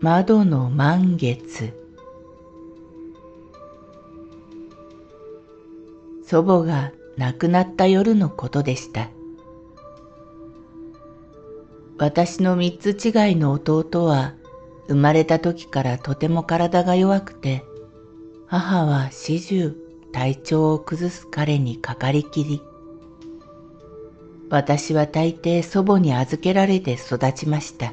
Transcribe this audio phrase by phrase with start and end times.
[0.00, 1.72] 窓の満月
[6.24, 9.10] 祖母が亡くなった夜のことでした。
[11.98, 14.34] 私の三つ違いの弟は
[14.86, 17.64] 生まれた時からとても体が弱くて、
[18.46, 19.74] 母は始終
[20.12, 22.62] 体調を崩す彼にかかりきり、
[24.48, 27.92] 私は大抵祖母に預けられて育ちました。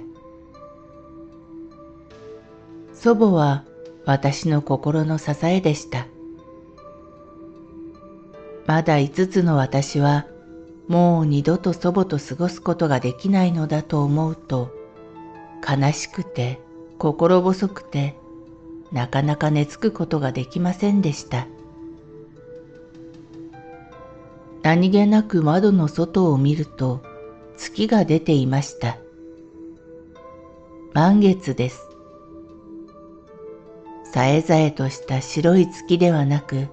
[3.06, 3.66] 祖母は
[4.06, 6.08] 私の心の支えでした。
[8.66, 10.26] まだ五つの私は
[10.88, 14.72] もう二度と祖母と過ごすことができないのだと思うと
[15.62, 16.60] 悲しくて
[16.98, 18.16] 心細くて
[18.92, 21.46] なかなか寝つくことができませんでした。
[24.64, 27.04] 何気なく窓の外を見ると
[27.56, 28.98] 月が出ていました。
[30.96, 31.85] 満月です。
[34.16, 36.70] さえざえとした白い月ではなく、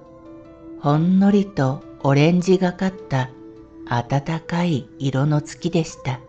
[0.79, 3.31] ほんのりとオレンジがかった
[3.85, 6.21] 暖かい色の月でした。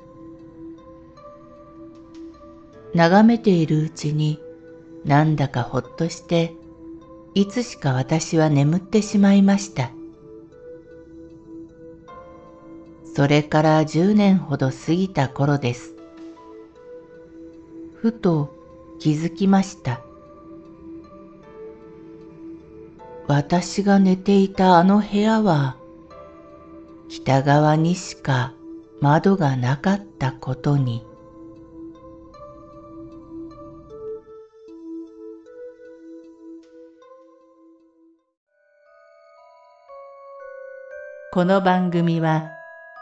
[2.94, 4.40] 眺めているうちに
[5.04, 6.52] なんだかほっとして
[7.34, 9.92] いつしか私は眠ってしまいました。
[13.14, 15.94] それから十年ほど過ぎた頃です。
[17.94, 18.52] ふと
[18.98, 20.00] 気づきました。
[23.26, 25.76] 私が寝ていたあの部屋は
[27.08, 28.52] 北側にしか
[29.00, 31.06] 窓がなかったことに。
[41.32, 42.50] この番組は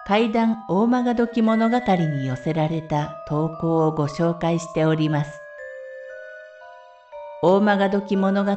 [0.06, 5.32] 怪談大曲時物語に寄せられた投稿をご紹介しております。
[7.42, 8.56] 大曲時物語